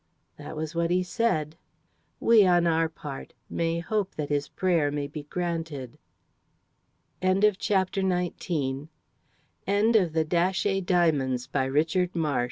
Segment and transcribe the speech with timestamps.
[0.37, 1.55] That was what he said.
[2.19, 5.99] We, on our part, may hope that his prayer may be granted.
[7.21, 7.93] End of the Project
[8.37, 8.89] Gutenberg
[9.69, 12.39] EBook of The Datchet Diamonds, by Richard Ma